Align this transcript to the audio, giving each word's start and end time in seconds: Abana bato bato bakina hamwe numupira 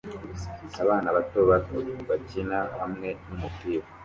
Abana 0.83 1.07
bato 1.15 1.39
bato 1.49 1.75
bakina 2.09 2.59
hamwe 2.79 3.09
numupira 3.27 3.83